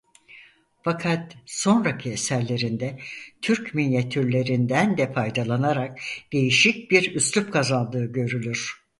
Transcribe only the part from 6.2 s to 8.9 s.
değişik bir üslûp kazandığı görülür.